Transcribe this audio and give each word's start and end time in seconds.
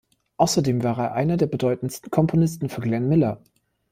Außerdem 0.37 0.81
war 0.81 0.97
er 0.97 1.13
einer 1.13 1.37
der 1.37 1.45
bedeutendsten 1.45 2.09
Komponisten 2.09 2.69
für 2.69 2.81
Glenn 2.81 3.07
Miller. 3.07 3.39